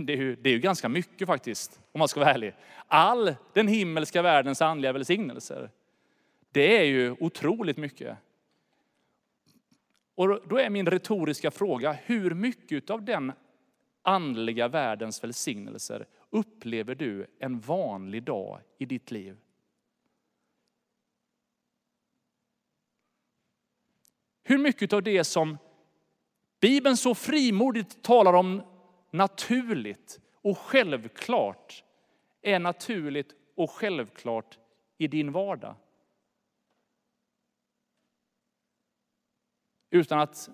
[0.00, 2.54] Det är, ju, det är ju ganska mycket faktiskt, om man ska vara ärlig.
[2.86, 5.70] All den himmelska världens andliga välsignelser.
[6.52, 8.18] Det är ju otroligt mycket.
[10.14, 13.32] Och då är min retoriska fråga, hur mycket av den
[14.02, 19.36] andliga världens välsignelser upplever du en vanlig dag i ditt liv?
[24.44, 25.58] Hur mycket av det som
[26.60, 28.62] Bibeln så frimodigt talar om
[29.10, 31.84] naturligt och självklart
[32.42, 34.58] är naturligt och självklart
[34.98, 35.74] i din vardag?
[39.90, 40.48] Utan att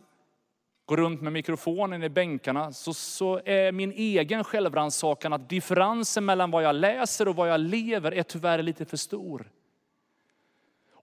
[0.85, 6.51] gå runt med mikrofonen i bänkarna så, så är min egen självrannsakan att differensen mellan
[6.51, 9.51] vad jag läser och vad jag lever är tyvärr lite för stor.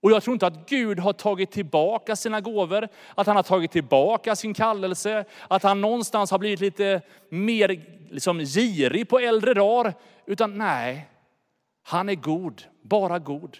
[0.06, 3.72] Och jag tror inte att Gud har tagit tillbaka sina gåvor, att han har tagit
[3.72, 9.94] tillbaka sin kallelse, att han någonstans har blivit lite mer liksom, girig på äldre dagar.
[10.26, 11.10] Utan nej,
[11.84, 13.58] han är god, bara god.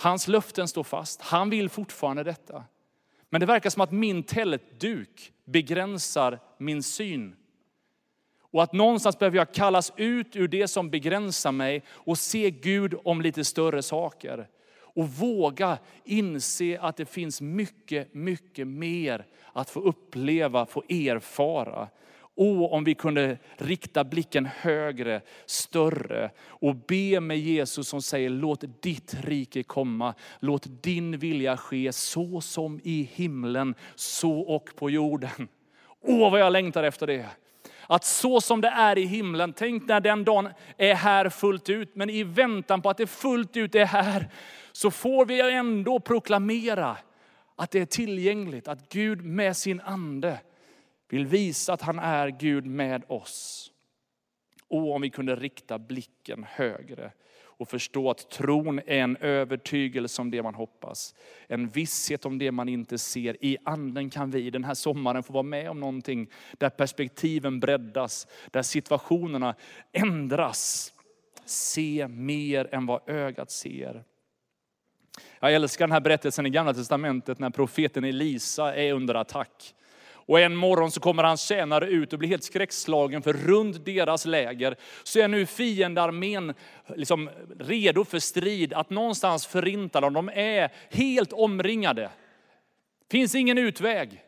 [0.00, 2.64] Hans löften står fast, han vill fortfarande detta.
[3.30, 7.36] Men det verkar som att min tältduk begränsar min syn.
[8.40, 12.94] Och att någonstans behöver jag kallas ut ur det som begränsar mig och se Gud
[13.04, 14.48] om lite större saker.
[14.94, 21.88] Och våga inse att det finns mycket, mycket mer att få uppleva, få erfara.
[22.34, 28.64] Och om vi kunde rikta blicken högre, större och be med Jesus som säger låt
[28.82, 30.14] ditt rike komma.
[30.40, 35.48] Låt din vilja ske så som i himlen, så och på jorden.
[36.00, 37.26] Åh vad jag längtar efter det.
[37.90, 41.96] Att så som det är i himlen, tänk när den dagen är här fullt ut.
[41.96, 44.28] Men i väntan på att det fullt ut är här,
[44.72, 46.96] så får vi ändå proklamera
[47.56, 48.68] att det är tillgängligt.
[48.68, 50.40] Att Gud med sin ande
[51.08, 53.70] vill visa att han är Gud med oss.
[54.68, 57.12] Och om vi kunde rikta blicken högre
[57.60, 61.14] och förstå att tron är en övertygelse om det man hoppas.
[61.46, 63.44] En visshet om det man inte ser.
[63.44, 68.26] I anden kan vi den här sommaren få vara med om någonting där perspektiven breddas,
[68.50, 69.54] där situationerna
[69.92, 70.92] ändras.
[71.44, 74.04] Se mer än vad ögat ser.
[75.40, 79.74] Jag älskar den här berättelsen i Gamla Testamentet när profeten Elisa är under attack.
[80.30, 84.24] Och en morgon så kommer hans tjänare ut och blir helt skräckslagen för runt deras
[84.24, 86.54] läger så är nu fiendearmén
[86.96, 90.12] liksom redo för strid, att någonstans förinta dem.
[90.12, 92.10] De är helt omringade.
[93.10, 94.22] Finns ingen utväg.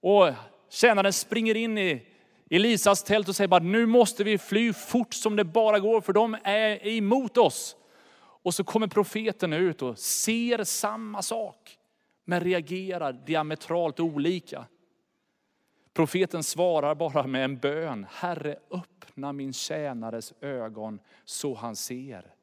[0.00, 0.30] Och
[0.70, 2.02] tjänaren springer in i
[2.50, 6.12] Elisas tält och säger bara nu måste vi fly fort som det bara går för
[6.12, 7.76] de är emot oss.
[8.42, 11.76] Och så kommer profeten ut och ser samma sak
[12.24, 14.66] men reagerar diametralt olika.
[15.94, 18.06] Profeten svarar bara med en bön.
[18.10, 22.34] Herre öppna min tjänares ögon så han ser.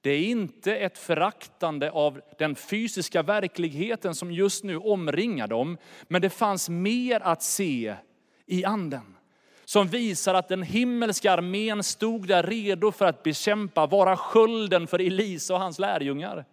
[0.00, 5.78] Det är inte ett föraktande av den fysiska verkligheten som just nu omringar dem.
[6.08, 7.94] Men det fanns mer att se
[8.46, 9.16] i anden.
[9.64, 14.98] Som visar att den himmelska armén stod där redo för att bekämpa, vara skölden för
[14.98, 16.44] Elisa och hans lärjungar.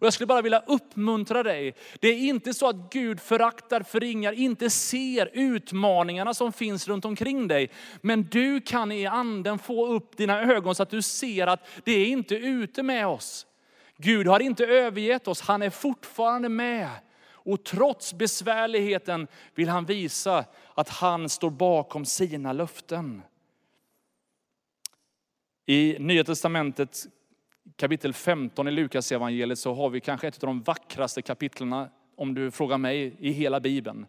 [0.00, 1.74] Och jag skulle bara vilja uppmuntra dig.
[2.00, 7.48] Det är inte så att Gud föraktar, förringar, inte ser utmaningarna som finns runt omkring
[7.48, 7.70] dig.
[8.00, 11.92] Men du kan i anden få upp dina ögon så att du ser att det
[11.92, 13.46] är inte ute med oss.
[13.96, 16.90] Gud har inte övergett oss, han är fortfarande med.
[17.42, 23.22] Och trots besvärligheten vill han visa att han står bakom sina löften.
[25.66, 27.06] I Nya Testamentet
[27.76, 32.34] kapitel 15 i Lukas evangeliet så har vi kanske ett av de vackraste kapitlen, om
[32.34, 34.06] du frågar mig, i hela Bibeln.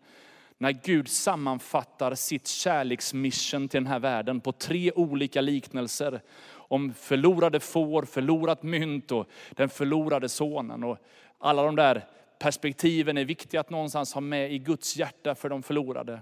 [0.57, 6.21] När Gud sammanfattar sitt kärleksmission till den här världen på tre olika liknelser.
[6.51, 10.83] Om förlorade får, förlorat mynt och den förlorade sonen.
[10.83, 10.97] Och
[11.39, 12.05] alla de där
[12.39, 16.19] perspektiven är viktiga att någonstans ha med i Guds hjärta för de förlorade.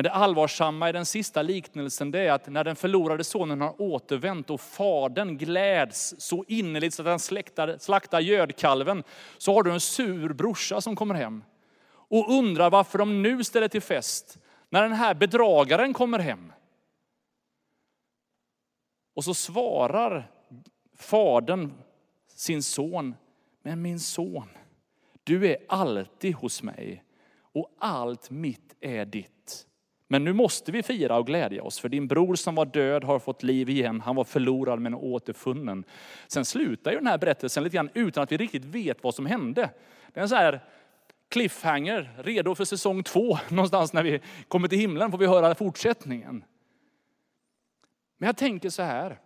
[0.00, 3.82] Men det allvarsamma i den sista liknelsen det är att när den förlorade sonen har
[3.82, 9.04] återvänt och fadern gläds så innerligt så att han slaktar, slaktar gödkalven,
[9.38, 11.44] så har du en sur brorsa som kommer hem
[11.92, 14.38] och undrar varför de nu ställer till fest
[14.70, 16.52] när den här bedragaren kommer hem.
[19.14, 20.30] Och så svarar
[20.96, 21.72] fadern
[22.34, 23.14] sin son,
[23.62, 24.48] men min son,
[25.24, 27.04] du är alltid hos mig
[27.52, 29.66] och allt mitt är ditt.
[30.12, 33.18] Men nu måste vi fira och glädja oss, för din bror som var död har
[33.18, 34.00] fått liv igen.
[34.00, 35.84] Han var förlorad men återfunnen.
[36.28, 39.26] Sen slutar ju den här berättelsen lite grann utan att vi riktigt vet vad som
[39.26, 39.70] hände.
[40.12, 40.64] Det är en så här
[41.28, 43.38] cliffhanger, redo för säsong två.
[43.48, 46.44] Någonstans när vi kommer till himlen får vi höra fortsättningen.
[48.18, 49.20] Men jag tänker så här,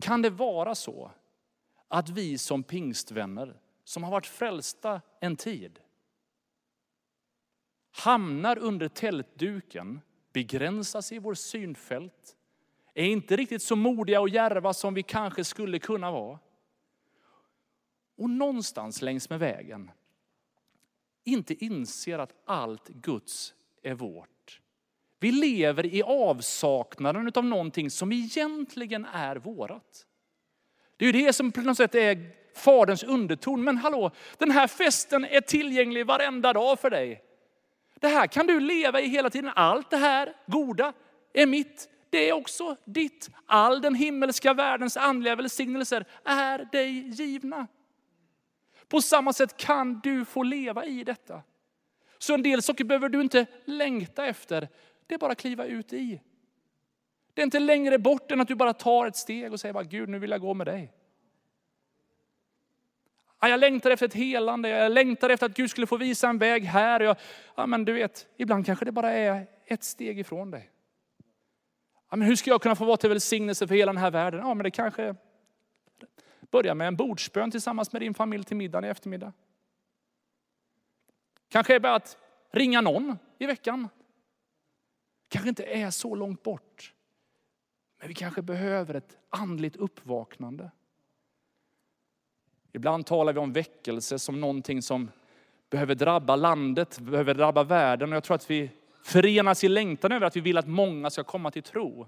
[0.00, 1.10] kan det vara så
[1.88, 5.78] att vi som pingstvänner, som har varit frälsta en tid,
[7.90, 10.00] hamnar under tältduken,
[10.32, 12.36] begränsas i vår synfält,
[12.94, 16.38] är inte riktigt så modiga och järva som vi kanske skulle kunna vara.
[18.16, 19.90] Och någonstans längs med vägen
[21.24, 24.60] inte inser att allt Guds är vårt.
[25.20, 30.06] Vi lever i avsaknaden av någonting som egentligen är vårat.
[30.96, 33.64] Det är ju det som på något sätt är Faderns underton.
[33.64, 37.22] Men hallå, den här festen är tillgänglig varenda dag för dig.
[38.00, 39.52] Det här kan du leva i hela tiden.
[39.56, 40.92] Allt det här goda
[41.32, 41.88] är mitt.
[42.10, 43.30] Det är också ditt.
[43.46, 47.66] All den himmelska världens andliga välsignelser är dig givna.
[48.88, 51.42] På samma sätt kan du få leva i detta.
[52.18, 54.68] Så en del saker behöver du inte längta efter.
[55.06, 56.20] Det är bara att kliva ut i.
[57.34, 59.84] Det är inte längre bort än att du bara tar ett steg och säger bara,
[59.84, 60.92] Gud nu vill jag gå med dig.
[63.42, 66.38] Ah, jag längtar efter ett helande, jag längtar efter att Gud skulle få visa en
[66.38, 67.00] väg här.
[67.00, 67.16] Jag,
[67.54, 70.70] ja, men du vet, ibland kanske det bara är ett steg ifrån dig.
[72.10, 74.40] Ja, men hur ska jag kunna få vara till välsignelse för hela den här världen?
[74.40, 75.14] Ja, men det kanske
[76.50, 79.32] börjar med en bordsbön tillsammans med din familj till middagen i eftermiddag.
[81.48, 82.16] Kanske är bara att
[82.50, 83.88] ringa någon i veckan.
[85.28, 86.94] Kanske inte är så långt bort.
[87.98, 90.70] Men vi kanske behöver ett andligt uppvaknande.
[92.72, 95.10] Ibland talar vi om väckelse som någonting som
[95.70, 98.12] behöver drabba landet, behöver drabba världen.
[98.12, 98.70] Och jag tror att vi
[99.02, 102.06] förenas i längtan över att vi vill att många ska komma till tro.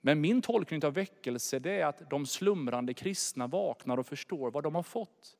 [0.00, 4.62] Men min tolkning av väckelse det är att de slumrande kristna vaknar och förstår vad
[4.62, 5.36] de har fått.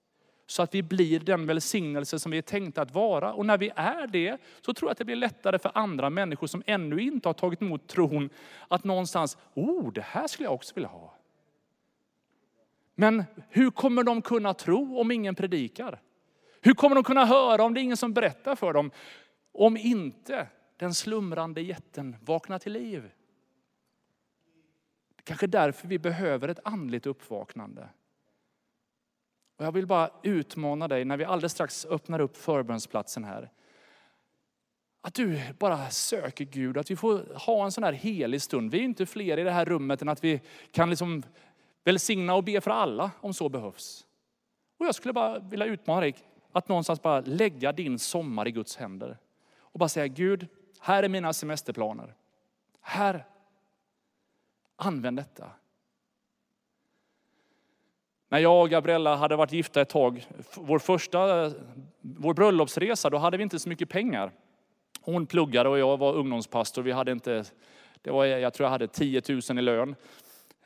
[0.47, 3.33] Så att vi blir den välsignelse som vi är tänkta att vara.
[3.33, 6.47] Och när vi är det så tror jag att det blir lättare för andra människor
[6.47, 8.31] som ännu inte har tagit emot tron
[8.69, 11.20] att någonstans, oh det här skulle jag också vilja ha.
[13.01, 16.01] Men hur kommer de kunna tro om ingen predikar?
[16.61, 18.91] Hur kommer de kunna höra om det är ingen som berättar för dem?
[19.53, 23.11] Om inte den slumrande jätten vaknar till liv.
[25.17, 27.89] Det kanske är därför vi behöver ett andligt uppvaknande.
[29.57, 33.51] Och jag vill bara utmana dig när vi alldeles strax öppnar upp förbönsplatsen här.
[35.01, 38.71] Att du bara söker Gud, att vi får ha en sån här helig stund.
[38.71, 41.23] Vi är inte fler i det här rummet än att vi kan liksom
[41.85, 44.07] välsigna och be för alla om så behövs.
[44.79, 46.15] Och jag skulle bara vilja utmana dig
[46.53, 49.19] att någonstans bara lägga din sommar i Guds händer.
[49.59, 50.47] Och bara säga Gud,
[50.81, 52.15] här är mina semesterplaner.
[52.81, 53.27] Här,
[54.77, 55.51] använd detta.
[58.29, 61.51] När jag och Gabriella hade varit gifta ett tag, vår första
[62.01, 64.33] vår bröllopsresa, då hade vi inte så mycket pengar.
[65.01, 66.83] Hon pluggade och jag var ungdomspastor.
[66.83, 67.45] Vi hade inte,
[68.03, 69.95] det var, jag tror jag hade 10 000 i lön.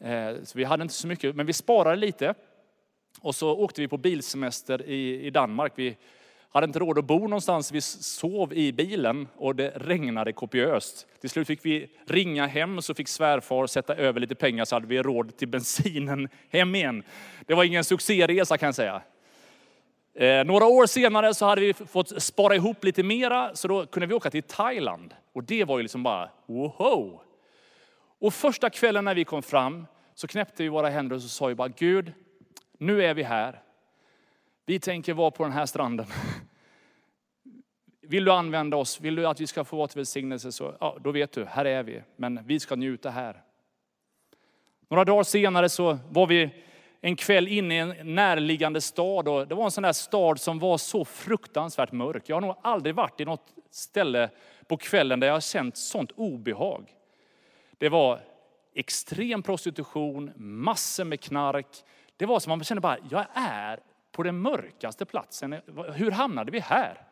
[0.01, 2.35] Eh, så vi hade inte så mycket, men vi sparade lite.
[3.21, 5.73] Och så åkte vi på bilsemester i, i Danmark.
[5.77, 5.97] Vi
[6.55, 7.73] hade inte råd att bo någonstans.
[7.73, 11.07] Vi sov i bilen och det regnade kopiöst.
[11.21, 14.87] Till slut fick vi ringa hem så fick svärfar sätta över lite pengar så hade
[14.87, 17.03] vi råd till bensinen hem igen.
[17.47, 19.03] Det var ingen succéresa kan jag säga.
[20.15, 24.07] Eh, några år senare så hade vi fått spara ihop lite mera så då kunde
[24.07, 25.15] vi åka till Thailand.
[25.33, 27.21] Och det var ju liksom bara woho!
[28.25, 31.47] Och första kvällen när vi kom fram så knäppte vi våra händer och så sa
[31.47, 32.13] vi bara Gud,
[32.79, 33.63] nu är vi här.
[34.67, 36.07] Vi tänker vara på den här stranden.
[38.03, 40.99] Vill du använda oss, vill du att vi ska få vara till välsignelse, så ja,
[41.01, 42.03] då vet du, här är vi.
[42.17, 43.43] Men vi ska njuta här.
[44.89, 46.51] Några dagar senare så var vi
[47.01, 49.29] en kväll inne i en närliggande stad.
[49.29, 52.23] Och det var en sån där stad som var så fruktansvärt mörk.
[52.27, 54.31] Jag har nog aldrig varit i något ställe
[54.67, 56.95] på kvällen där jag har känt sånt obehag.
[57.79, 58.21] Det var
[58.75, 61.67] extrem prostitution, massor med knark.
[62.17, 63.81] Det var som man kände bara, jag är
[64.13, 65.53] på den mörkaste platsen.
[65.95, 67.07] Hur hamnade vi här?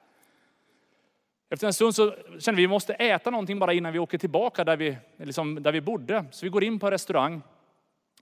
[1.50, 4.18] Efter en stund så kände vi att vi måste äta någonting bara innan vi åker
[4.18, 6.24] tillbaka där vi, liksom, där vi bodde.
[6.30, 7.42] Så vi går in på en restaurang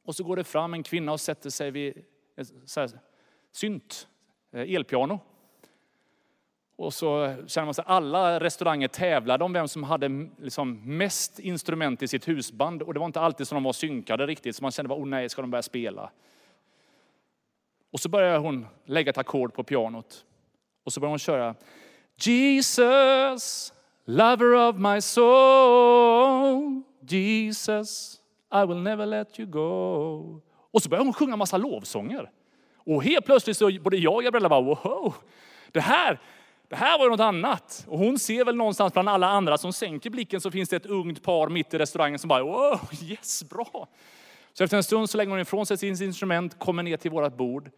[0.03, 2.05] och så går det fram en kvinna och sätter sig vid
[2.65, 2.91] så här,
[3.53, 4.09] synt,
[4.53, 5.21] eh, elpiano.
[6.81, 12.03] Och så känner man sig, alla restauranger tävlade om vem som hade liksom mest instrument
[12.03, 12.83] i sitt husband.
[12.83, 15.29] Och det var inte alltid som de var synkade riktigt, så man kände, oh nej,
[15.29, 16.11] ska de börja spela?
[17.93, 20.25] Och så börjar hon lägga ett ackord på pianot.
[20.85, 21.55] Och så börjar hon köra
[22.17, 23.73] Jesus,
[24.05, 26.83] lover of my soul.
[27.01, 28.21] Jesus,
[28.55, 30.41] I will never let you go.
[30.71, 32.31] Och så börjar hon sjunga massa lovsånger.
[32.77, 35.15] Och helt plötsligt så både jag och Gabriella bara, wow,
[35.73, 36.21] det här,
[36.71, 37.85] det här var ju något annat.
[37.89, 40.87] Och hon ser väl någonstans bland alla andra som sänker blicken så finns det ett
[40.87, 43.89] ungt par mitt i restaurangen som bara, wow, yes, bra.
[44.53, 47.37] Så efter en stund så lägger hon ifrån sig sitt instrument, kommer ner till vårt
[47.37, 47.71] bord.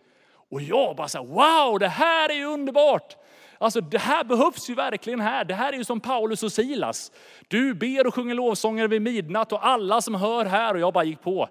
[0.50, 3.16] Och jag bara så här, wow, det här är ju underbart.
[3.58, 5.44] Alltså det här behövs ju verkligen här.
[5.44, 7.12] Det här är ju som Paulus och Silas.
[7.48, 11.04] Du ber och sjunger lovsånger vid midnatt och alla som hör här och jag bara
[11.04, 11.48] gick på.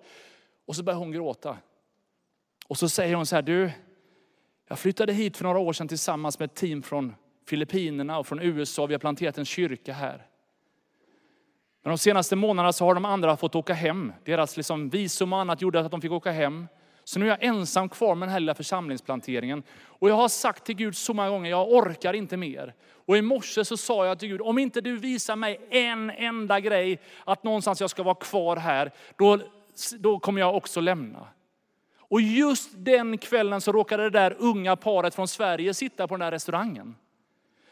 [0.67, 1.57] Och så börjar hon gråta.
[2.67, 3.71] Och så säger hon så här, du,
[4.67, 7.15] jag flyttade hit för några år sedan tillsammans med ett team från
[7.51, 8.85] Filippinerna och från USA.
[8.85, 10.25] Vi har planterat en kyrka här.
[11.83, 14.13] Men de senaste månaderna så har de andra fått åka hem.
[14.25, 16.67] Deras liksom visum och annat gjorde att de fick åka hem.
[17.03, 19.63] Så nu är jag ensam kvar med den här lilla församlingsplanteringen.
[19.83, 22.73] Och jag har sagt till Gud så många gånger, jag orkar inte mer.
[23.05, 26.59] Och i morse så sa jag till Gud, om inte du visar mig en enda
[26.59, 29.39] grej att någonstans jag ska vara kvar här, då,
[29.99, 31.27] då kommer jag också lämna.
[31.97, 36.19] Och just den kvällen så råkade det där unga paret från Sverige sitta på den
[36.19, 36.95] där restaurangen.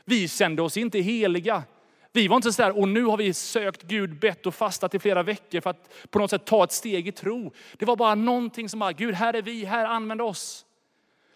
[0.09, 1.63] Vi kände oss inte heliga.
[2.11, 4.99] Vi var inte så där, och nu har vi sökt Gud, bett och fastat i
[4.99, 7.53] flera veckor för att på något sätt ta ett steg i tro.
[7.77, 10.65] Det var bara någonting som bara, Gud här är vi, här använd oss.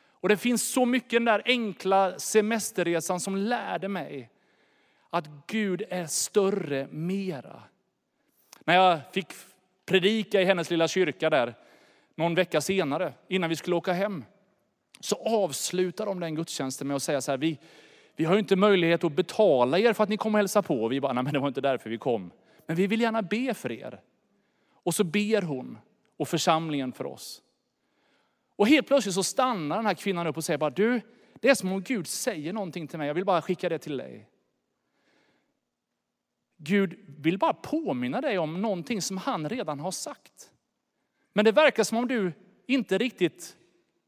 [0.10, 4.30] Och det finns så mycket den där enkla semesterresan som lärde mig
[5.10, 7.64] att Gud är större, mera.
[8.64, 9.28] När jag fick
[9.86, 11.56] predika i hennes lilla kyrka där,
[12.16, 14.26] någon vecka senare, innan vi skulle åka hem,
[15.00, 17.60] så avslutade de den gudstjänsten med att säga så här, vi,
[18.16, 20.88] vi har ju inte möjlighet att betala er för att ni kommer och hälsa på.
[20.88, 22.32] Vi bara, nej men det var inte därför vi kom.
[22.66, 24.02] Men vi vill gärna be för er.
[24.74, 25.78] Och så ber hon
[26.18, 27.42] och församlingen för oss.
[28.56, 31.02] Och helt plötsligt så stannar den här kvinnan upp och säger bara, du,
[31.40, 33.08] det är som om Gud säger någonting till mig.
[33.08, 34.30] Jag vill bara skicka det till dig.
[36.58, 40.52] Gud vill bara påminna dig om någonting som han redan har sagt.
[41.34, 42.32] Men det verkar som om du
[42.68, 43.58] inte riktigt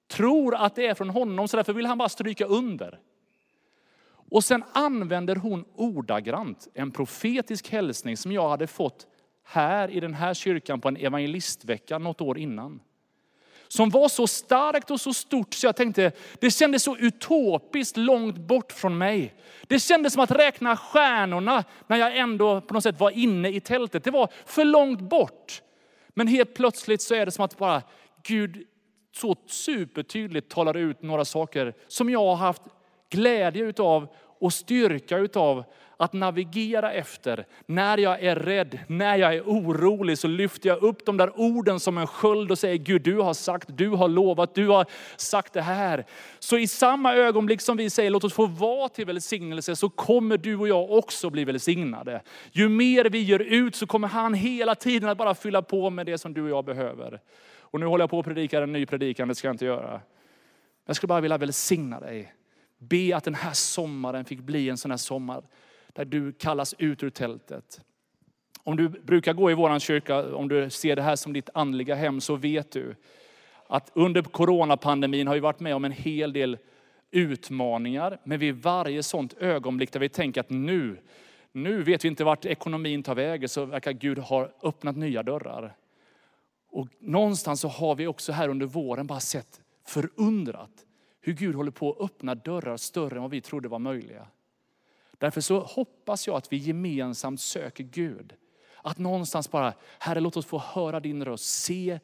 [0.07, 2.99] tror att det är från honom, så därför vill han bara stryka under.
[4.30, 9.07] Och sen använder hon ordagrant en profetisk hälsning som jag hade fått
[9.43, 12.80] här i den här kyrkan på en evangelistvecka något år innan.
[13.67, 18.38] Som var så starkt och så stort så jag tänkte, det kändes så utopiskt långt
[18.38, 19.34] bort från mig.
[19.67, 23.59] Det kändes som att räkna stjärnorna när jag ändå på något sätt var inne i
[23.59, 24.03] tältet.
[24.03, 25.61] Det var för långt bort.
[26.09, 27.82] Men helt plötsligt så är det som att bara
[28.23, 28.67] Gud
[29.15, 32.61] så supertydligt talar ut några saker som jag har haft
[33.09, 34.07] glädje utav
[34.39, 35.63] och styrka utav
[35.97, 37.45] att navigera efter.
[37.65, 41.79] När jag är rädd, när jag är orolig så lyfter jag upp de där orden
[41.79, 44.85] som en sköld och säger Gud du har sagt, du har lovat, du har
[45.17, 46.05] sagt det här.
[46.39, 50.37] Så i samma ögonblick som vi säger låt oss få vara till välsignelse så kommer
[50.37, 52.21] du och jag också bli välsignade.
[52.51, 56.05] Ju mer vi gör ut så kommer han hela tiden att bara fylla på med
[56.05, 57.21] det som du och jag behöver.
[57.59, 60.01] Och nu håller jag på att predika en ny predikan, det ska jag inte göra.
[60.85, 62.33] Jag skulle bara vilja välsigna dig
[62.78, 65.43] Be att den här sommaren fick bli en sån här sommar
[65.93, 67.82] där du kallas ut ur tältet.
[68.63, 71.95] Om du brukar gå i vår kyrka, om du ser det här som ditt andliga
[71.95, 72.95] hem, så vet du
[73.67, 76.57] att under coronapandemin har vi varit med om en hel del
[77.11, 78.19] utmaningar.
[78.23, 80.99] Men vid varje sånt ögonblick där vi tänker att nu,
[81.51, 85.76] nu vet vi inte vart ekonomin tar vägen, så verkar Gud ha öppnat nya dörrar.
[86.69, 90.84] Och någonstans så har vi också här under våren bara sett förundrat
[91.26, 94.28] hur Gud håller på att öppna dörrar större än vad vi trodde var möjliga.
[95.17, 98.34] Därför så hoppas jag att vi gemensamt söker Gud.
[98.84, 101.99] Att någonstans bara, Herre låt oss få höra din röst, se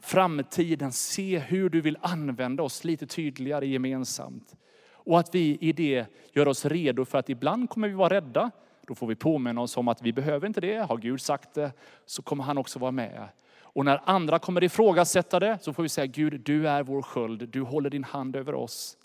[0.00, 4.56] framtiden, se hur du vill använda oss lite tydligare gemensamt.
[4.92, 8.50] Och att vi i det gör oss redo för att ibland kommer vi vara rädda.
[8.86, 10.78] Då får vi påminna oss om att vi behöver inte det.
[10.78, 11.72] Har Gud sagt det
[12.06, 13.28] så kommer han också vara med.
[13.72, 17.48] Och när andra kommer ifrågasätta det så får vi säga Gud, du är vår sköld.
[17.48, 18.96] Du håller din hand över oss.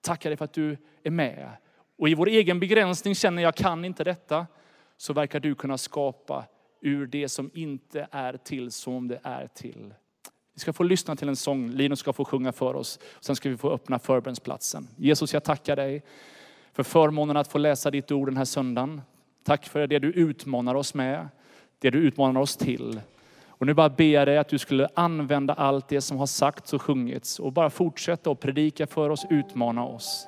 [0.00, 1.50] Tackar dig för att du är med.
[1.98, 4.46] Och i vår egen begränsning känner jag kan inte detta.
[4.96, 6.44] Så verkar du kunna skapa
[6.80, 9.94] ur det som inte är till som det är till.
[10.54, 12.98] Vi ska få lyssna till en sång, Linus ska få sjunga för oss.
[13.20, 14.88] Sen ska vi få öppna förbönsplatsen.
[14.96, 16.02] Jesus, jag tackar dig
[16.72, 19.02] för förmånen att få läsa ditt ord den här söndagen.
[19.42, 21.28] Tack för det du utmanar oss med,
[21.78, 23.00] det du utmanar oss till.
[23.64, 26.72] Och nu bara ber jag dig att du skulle använda allt det som har sagts
[26.72, 30.26] och sjungits och bara fortsätta att predika för oss, utmana oss.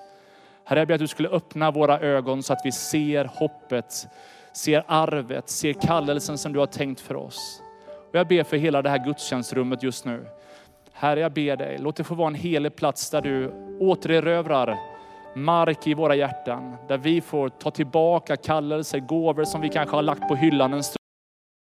[0.65, 4.07] Herre, jag ber att du skulle öppna våra ögon så att vi ser hoppet,
[4.53, 7.63] ser arvet, ser kallelsen som du har tänkt för oss.
[8.11, 10.27] Och jag ber för hela det här gudstjänstrummet just nu.
[10.93, 14.79] Herre, jag ber dig, låt det få vara en helig plats där du återerövrar
[15.35, 16.77] mark i våra hjärtan.
[16.89, 20.83] Där vi får ta tillbaka kallelser, gåvor som vi kanske har lagt på hyllan en
[20.83, 21.06] stund.